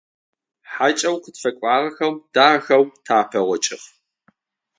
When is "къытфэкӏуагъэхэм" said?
1.23-2.15